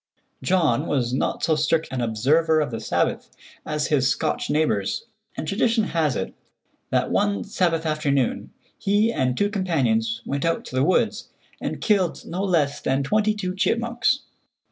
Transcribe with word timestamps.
John 0.41 0.87
was 0.87 1.13
not 1.13 1.43
so 1.43 1.55
strict 1.55 1.87
an 1.91 2.01
observer 2.01 2.59
of 2.59 2.71
the 2.71 2.79
Sabbath 2.79 3.29
as 3.67 3.85
his 3.89 4.09
Scotch 4.09 4.49
neighbors, 4.49 5.05
and 5.37 5.47
tradition 5.47 5.83
has 5.83 6.15
it 6.15 6.33
that 6.89 7.11
one 7.11 7.43
Sabbath 7.43 7.85
afternoon 7.85 8.51
he 8.79 9.13
and 9.13 9.37
two 9.37 9.51
companions 9.51 10.23
went 10.25 10.43
out 10.43 10.65
to 10.65 10.75
the 10.75 10.83
woods 10.83 11.29
and 11.61 11.81
killed 11.81 12.25
no 12.25 12.41
less 12.43 12.81
than 12.81 13.03
twenty 13.03 13.35
two 13.35 13.53
chipmunks. 13.53 14.21